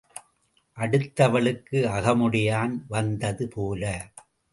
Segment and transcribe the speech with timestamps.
[0.77, 3.83] அடுத்தவளுக்கு அகமுடையான் வந்தது போல.